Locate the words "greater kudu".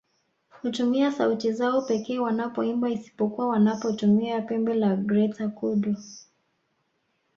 4.95-5.95